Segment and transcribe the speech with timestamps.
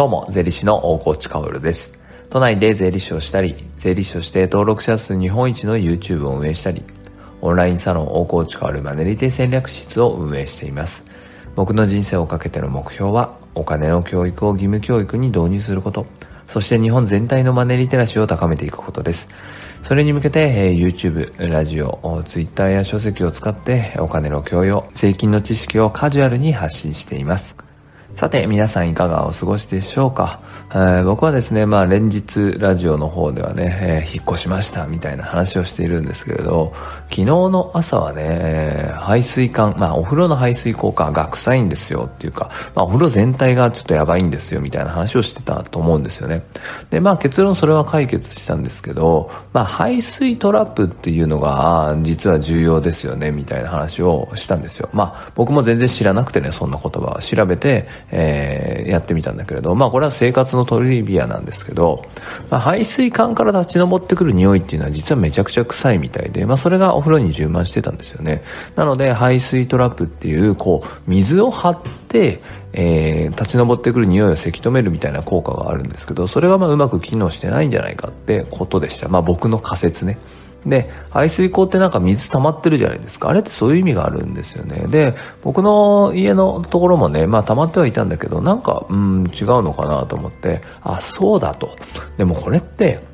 [0.00, 1.92] どうも、税理士の大河内薫です。
[2.30, 6.82] 都内で税理士をしたり、税理士として登録者数日本一の YouTube を運営したり、
[7.42, 11.02] オンラインサロン大河内薫マネリテ戦略室を運営しています。
[11.54, 16.06] 僕の人生をかけての目標は、お金の教育を義務教育に導入すること、
[16.46, 19.28] そして日本全体のマネリテラシーを高めていくことです。
[19.82, 27.54] それに向けて、え、YouTube、ラジオ、Twitter や書籍を使ってお金の教養、税金の知識をカジュアルに発信しています。
[28.16, 30.40] さて、皆さんいかがお過ごしでしょうか、
[30.72, 36.74] えー、僕はですね、まあ連日ラジオの方ではね、えー、引っ越しましたみたいな話をしているんですけれど、
[37.08, 46.44] 昨日の朝はね、排水管、まあお風呂の排水効果が臭いんですよっていうか、まあお風呂全体がちょっとやばいんですよみたいな話をしてたと思うんですよね。
[46.90, 54.90] で、まあ結論それは解決したんですけど、まあ排水トラップっていうのが実は重要ですよねみたいな話をしたんですよ。
[54.92, 62.04] まあ僕も全然知らなくてね、そんな言葉を調べて、えー、やってみたんだけれど、まあこれは生活のトリビアなんですけど、
[62.50, 68.42] まあ、排水管から立ち上ってくる匂いっていうのは実はめちゃくちゃ臭いみたいで、まあそれがお風呂に充満してたんですよね。
[68.74, 72.40] なので排水トラップっていう、こう、水を張って、
[72.72, 79.08] えー、立ち上ってくる匂いをせき止めるみたいな効果があるんですけど、それはまあうまく機能してないんじゃないかってことでした。
[79.08, 80.18] まあ僕の仮説ね。
[80.66, 83.30] で、排水溝ってなんか水溜まってるじゃないですか。
[83.30, 84.86] あれってそういう意味があるんですよね。
[84.88, 91.70] で、僕の家のところもね、まあ溜まってはいたんだけど、なんか、うん、違うのかなと思って、あ、そうだと。
[92.18, 93.09] でもこれって、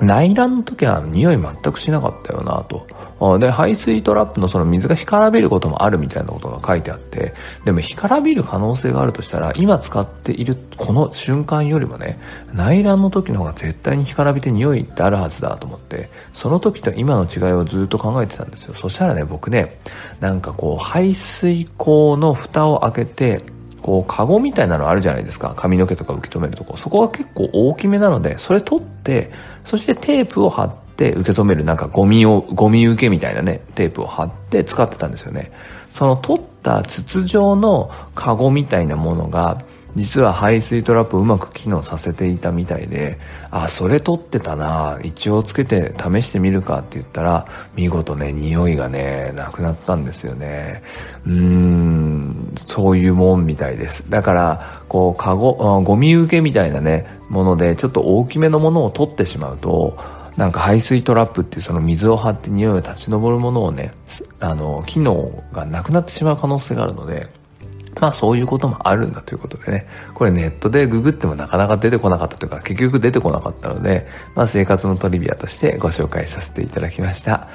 [0.00, 3.38] 内乱の時は匂い全くしなかったよなと。
[3.38, 7.32] で、排水トラップのその水が干からびることもあるみたいなことが書いてあって、
[7.64, 12.18] でも干からびる可能性があるとしたら、今使っているこの瞬間よりもね、
[12.52, 18.74] 内乱の時の方が絶対に干からびて匂いってあるはずだと思って、その時と今の違いをずっと考えてたんですよ。
[18.74, 19.78] そしたらね、僕ね、
[20.20, 23.42] なんかこう、排水口の蓋を開けて、
[23.84, 25.52] こう、カゴみたいなのあるじゃないですか。
[25.54, 26.78] 髪の毛とか受け止めるとこ。
[26.78, 29.30] そこが結構大きめなので、それ取って、
[29.62, 35.52] そしてテープを貼って受け止めるなんかゴミを、ゴミ受けみたいなね、テープを貼って使ってたんですよね。
[35.90, 39.60] その取った筒状のカゴみたいなものが、
[39.96, 43.18] 実は排水トラップをうまく機能させていたみたいで、
[43.50, 47.46] あ、それ取ってたな一応つけて試してみるかって言ったら、
[47.76, 50.82] 見事ね、匂いがね、なくなったんですよね。
[51.26, 54.08] うーん、そういうもんみたいです。
[54.10, 59.96] だから、こう、カゴ、ゴミ受けみたいなね、もので、ちょっと大きめのものを取ってしまうと、
[60.36, 63.92] なんか排水トラップっていうその水を張って匂いを立ち上るものをね、
[64.40, 67.28] あの、機能がなくなってしまう可能性があるので、
[68.00, 77.48] まあそういうこともあるんだということでね、これネットでググってもなかなか出てこなかったというか、結局出てこなかったので、まあ生活のトリビアとしてご紹介させていただきました。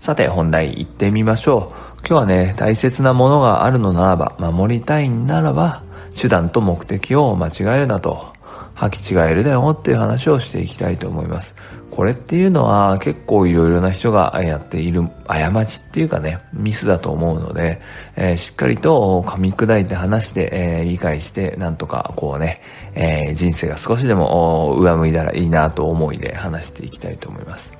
[0.00, 2.06] さて本題行ってみましょう。
[2.06, 5.82] 今日はね、大切なものがあるのならば、守りたいならば、
[6.14, 8.34] 手段と目的を間違えるなと、
[8.76, 11.54] 履き違えるだよっていう話をしていきたいと思います。
[11.94, 17.80] これっていうのは結構いろいろな人がやっている過ちっていうかね、ミスだと思うので、
[18.16, 22.62] えー、しっかりと噛み砕いて話して、えー、理解して、なんとかこうね、
[22.94, 27.70] えー、人生が少しでも上向いたらいいなと思いで話していきたいと思います。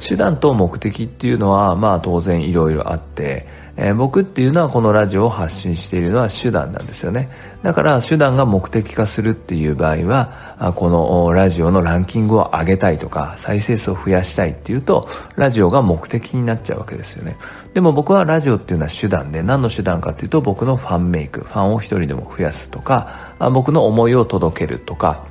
[0.00, 3.46] 手段と目的っていうのは、まあ当然いろいろあって、
[3.76, 7.30] えー、僕っていうのはこのラジオを発信しているのは手段なんですよね。
[7.62, 17.36] だから手段が目的化するっていう場合は、このラジオのランキングを上げたいとか、再生数を増やしたいっていうと、ラジオが目的になっちゃうわけですよね。
[17.72, 25.24] でも僕はラジオっていうのは手段で、何の手段かっていうと僕のファンメイク、ファンを一人でも増やすとか、僕の思いを届けるとか、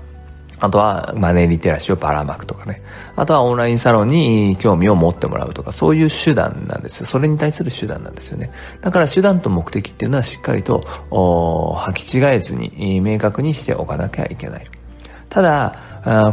[0.61, 2.81] あとはマネーリテラシーをばらまくとかね。
[3.15, 7.07] あとはオンラインサロンに興味を持ってもらうとか、そういう手段なんですよ。
[7.07, 8.51] それに対する手段なんですよね。
[8.79, 10.79] だから手段と目的っていうのはしっかりと、
[11.09, 14.67] 履き違えずに、明確にしておかなきゃいけない。
[15.29, 15.75] ただ、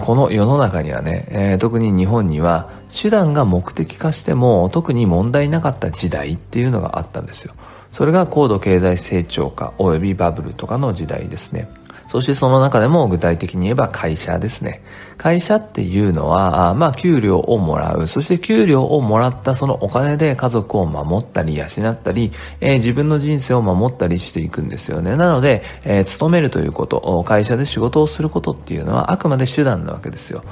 [0.03, 7.55] この世の中にはね、特に日本には手段が目的化しても特に問題なかった時代っていうのがあったんですよ。
[7.93, 11.69] それが高度経済成長化及びバブルとかの時代ですね。
[12.09, 14.81] そしてその中でも具体的に言えば会社ですね。
[15.18, 18.06] 会社っていうのは、まあ給料をもらう。
[18.06, 22.30] そして給料をもらったそのお金で家族を守ったり養ったり、
[22.60, 25.16] えー、自分の人生を守ったりしていくんですよね。
[25.16, 30.42] なので、えー、勤めるということ、会社で仕事をすることっていうのはあくまで手段なわけですよ。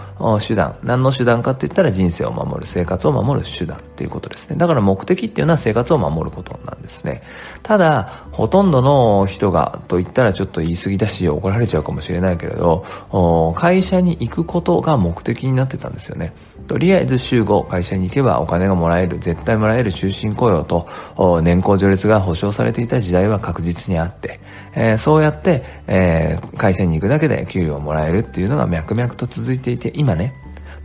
[0.46, 0.74] 手段。
[0.82, 4.56] 何の手段かって言ったら人生を守る、生活を守る手段っていうことですね。
[4.56, 7.22] だから目的っていうのは生活を守ることなんですね。
[7.62, 12.84] ただ、ほとんどの人がと言ったらちょっと言い過ぎだし、怒られちゃうかもしれないけれど、
[13.56, 16.32] 会社に行くことことが目的になってたんですよね。
[16.66, 20.86] とりあえず週5会社に行けばお金がもらえる、絶対もらえる終身雇用と
[21.42, 24.40] 年功序列が保障されていた時代は確実にあって、
[24.74, 30.34] えー、そうやって、えー、会社に行くだけで給料をもらえるっていうのが脈々と続いていて、今ね、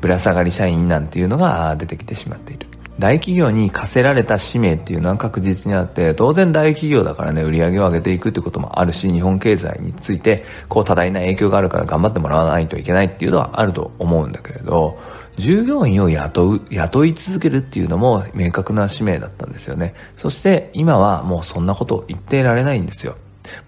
[0.01, 2.70] ぶら下がり社員なんていうのが出てきてしまっている。
[3.01, 14.99] 大企業に課せられた使命っていうのは確実にあって、当然大企業だからね、売り上げを上げていくってこともあるし、日本経済について、こう多大な影響があるから頑張ってもらわないといけないっていうのはあると思うんだけれど、
[15.37, 19.95] 従業員を雇う、雇い続けるっていうのも明確な使命だったんですよね。
[20.15, 23.15] そして今はもうそんなこと言っていられないんですよ。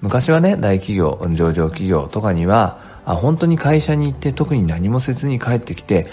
[0.01, 6.06] 昔はね、大企業、上場企業とかには、あ本当に会社に行って特に何もせずに帰ってきて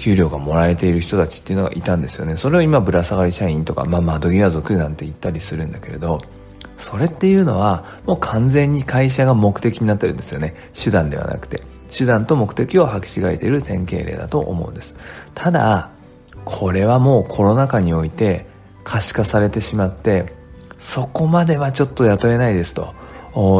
[0.00, 2.38] 給料がもらえている人たちっていうのがいたんですよね。
[2.38, 6.22] それを今ぶら下がり社員とか、まあ、窓際族なんて言ったりするんだけれど
[6.78, 10.54] それっていうのはもう完全に会社が目的になってるんですよね。
[10.72, 11.62] 手段ではなくて。
[11.90, 14.96] 手段と目的を履き違えている典型例だと思うんです。
[15.34, 15.90] ただ
[16.44, 18.46] これはもうコロナ禍において
[18.84, 20.32] 可視化されてしまって
[20.78, 22.94] そこまではちょっと雇えないですと。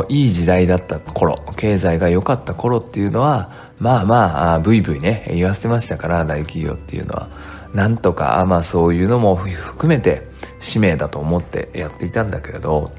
[0.09, 7.29] いい時代だった頃、経済が良かった頃っていうのは、まあまあ、ブイブイね、言わせてましたから、大企業っていうのは。
[7.75, 10.27] なんとか、まあそういうのも含めて
[10.59, 12.91] 使命だと思ってやっていたんだけれど、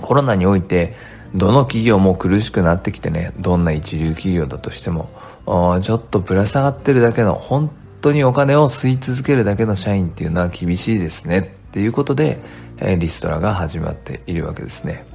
[0.00, 0.94] コロナにおいて、
[1.34, 5.10] どの企業も苦しくなってきてね、どんな一流企業だとしても、
[5.82, 7.70] ちょっとぶら下がってるだけの、本
[8.00, 12.40] 当にお金を吸い続けるだけの社員っていうのは厳しいですねっていうことで、
[12.98, 15.09] リストラが始まっているわけですね。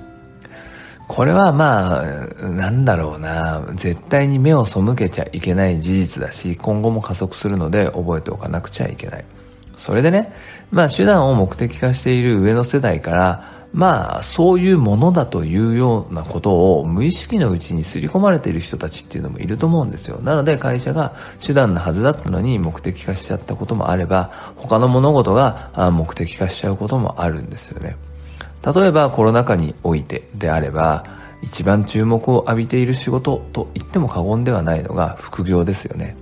[1.08, 9.26] これはまあ、なんだろうな、絶対に目を背けちゃいけない事実だし、今後も加速するので覚えておかなくちゃいけない。
[9.78, 10.34] それでね、
[10.72, 20.20] まあ手段を目的化している上の世代から、まあそういうものだというようなことを無意識のうちに刷り込まれている人たちっていうのもいると思うんですよ。
[20.22, 21.14] なので会社が
[21.46, 27.98] 手段のはずだったのに目的化しちゃったこともあれば、他の物事が目的化しちゃうこともあるんですよね。
[28.66, 31.04] 例えばコロナ禍においてであれば
[31.42, 36.18] 一番注目を浴びている仕事と言っても過言ではないのが副業ですよね。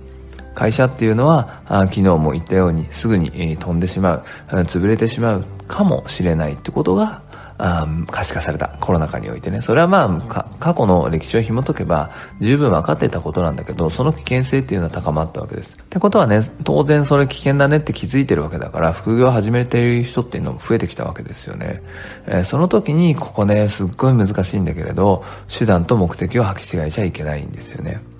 [0.54, 7.22] 会社っていうのは昨日も言ったようにすぐに飛んでしまう潰れてしまうかもしれないってことが
[7.56, 9.60] 可視化されたコロナ禍においてね。
[9.60, 12.10] それはまあ過去の歴史を紐解けば
[12.40, 15.74] 十分分かっていたことなんだけどその危険性っていうのは高まったわけです。
[15.74, 21.82] ってことはね当然それ危険だねって気づいてるわけだから副業を始めている人っていうのも増えてきたわけですよね、
[22.26, 28.13] えー、その時にここねすっごい難しいんだけれど手段と目的を履き違えちゃいけないんですよね。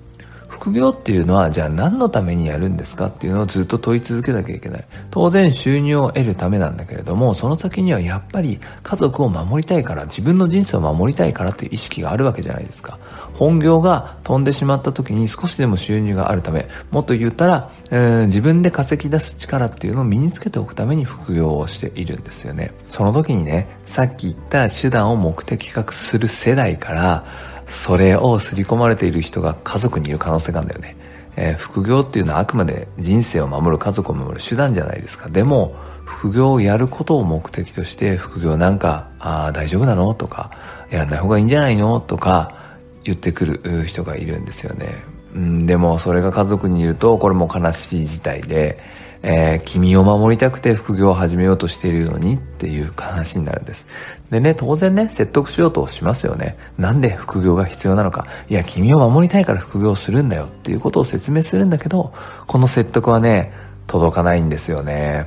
[0.65, 4.85] 副業っていうのはじゃあ何のためにやるんですかっていうのをずっと問い続けなきゃいけない。
[5.11, 12.97] 当然収入を得るためなんだけれども、その先にはやっぱり家族を守りたいから、自分の人生を守りたいからっていう意識があるわけじゃないですか。
[13.35, 22.71] 本業が飛んでしまった時に少しでも収入があるため、もっと言ったら、えー、自分で稼ぎ出す力っていうのを身につけておくために副業をしているんですよね。
[22.87, 30.97] その時にね、さっき言った手段を目的化する世代から、それを刷り込まれている人が家族にいる可能性があるんだよね。
[31.37, 35.27] えー、副業っていうのはあくまで人生を守る家族を守る手段じゃないですか。
[35.29, 35.75] でも、
[36.05, 40.13] 副業をやることを目的として、副業なんか、あ、大丈夫なの？
[40.13, 40.51] とか、
[40.89, 41.99] やらない方がいいんじゃないの？
[41.99, 42.55] とか、
[43.03, 44.87] 言ってくる人がいるんですよね。
[45.33, 48.79] うん、でも、それが家族にいると、これも悲しい事態で、
[49.27, 53.87] えー、君を守りたくて副業を始めようとしているのにっていう話になるんです。
[54.29, 56.55] でね、当然ね、説得しようとしますよね。
[56.77, 58.27] なんで副業が必要なのか。
[58.49, 62.13] いや、君を守りたいから副業するんだよっていうことを説明するんだけど、
[62.45, 63.51] この説得はね、
[63.87, 65.25] 届かないんですよね。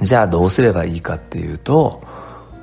[0.00, 2.04] じゃあどうすればいいかっていうと、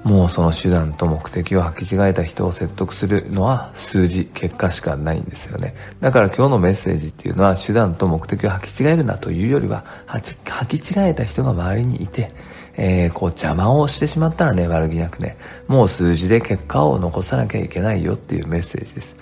[0.04, 5.76] もうその手段と目的を履き違えた人を説得するのは数字、結果しかないんですよね。
[6.00, 12.30] だから今日のメッセージっていうのは手段と目的を履き違えるなというよりは、履き違えた人が周りにいて、
[12.78, 15.38] えー、こう邪魔をしてしまったらね、悪気なくね、
[15.68, 19.16] もう数字で結果を残さなきゃいけないよっていうメッセージです。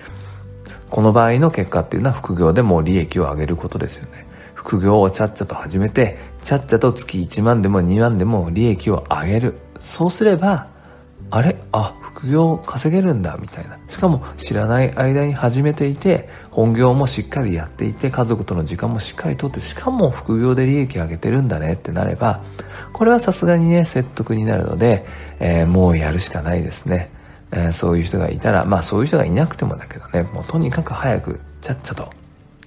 [0.92, 4.28] この場合の結果っていうのは副業でも利益を上げることですよね。
[4.54, 9.56] 副業をちゃっちゃと始めて、ちゃっちゃと月1万でも2万でも利益を上げる。
[9.80, 10.68] そうすれば、
[11.30, 11.58] あれ？
[11.72, 13.78] あ、副業稼げるんだ、みたいな。
[13.88, 22.42] しかも知らない間に始めていて、本業もしっかりやっていて、家族との時間もしっかりとって、しかも副業で利益上げてるんだねってなれば、
[22.94, 25.06] これはさすがにね、説得になるので、
[25.40, 27.12] えー、もうやるしかないですね。
[27.52, 32.10] えー、そういう人がいたら、まあそういう人がいなくてもだけどね、もうとにかく早く、ちゃっちゃと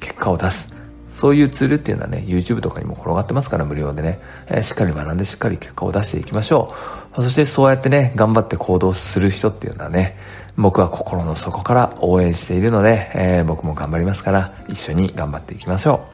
[0.01, 0.69] 結果を出す。
[1.11, 7.00] そういうツールっていうのはね、YouTube とかにも転がってますから、無料でね、えー、しっかり学んでしっかり結果を出していきましょう。
[7.23, 10.17] そしてそうやってね、頑張って行動する人っていうのはね、
[10.57, 16.07] 僕は心の底から応援しているので、えー、僕も頑張りますから、一緒に頑張っていきましょ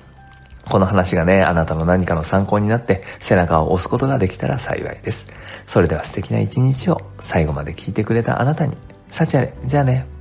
[0.66, 0.70] う。
[0.70, 5.28] この話がね、あなたの何かの参考になって背中を押すことができたら幸いです。
[5.66, 8.76] それでは素敵な一日を最後まで聞いてくれたあなたに、
[9.10, 9.52] 幸あれ。
[9.64, 10.15] じゃあね。